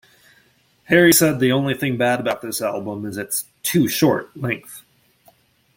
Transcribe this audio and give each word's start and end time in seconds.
Harry 0.85 1.13
said 1.13 1.39
the 1.39 1.51
only 1.51 1.75
thing 1.75 1.95
bad 1.95 2.19
about 2.19 2.41
this 2.41 2.59
album 2.59 3.05
is 3.05 3.17
its 3.17 3.45
"too 3.61 3.87
short" 3.87 4.35
length. 4.35 4.81